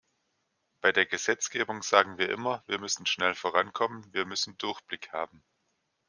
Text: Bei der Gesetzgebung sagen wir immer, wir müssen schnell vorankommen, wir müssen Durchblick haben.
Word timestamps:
Bei 0.81 0.91
der 0.91 1.05
Gesetzgebung 1.05 1.83
sagen 1.83 2.17
wir 2.17 2.27
immer, 2.31 2.63
wir 2.65 2.79
müssen 2.79 3.05
schnell 3.05 3.35
vorankommen, 3.35 4.11
wir 4.11 4.25
müssen 4.25 4.57
Durchblick 4.57 5.11
haben. 5.13 5.43